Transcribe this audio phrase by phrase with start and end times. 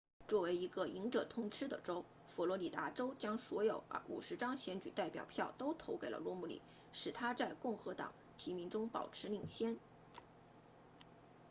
[0.27, 6.59] 作为一个赢者通吃的州佛罗里达州将所有50张选举代表票都投给了罗姆尼
[6.91, 9.77] 使他在共和党提名中保持领先